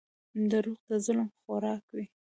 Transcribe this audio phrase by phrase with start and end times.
[0.51, 2.05] •دروغ د ظلم خوراک وي.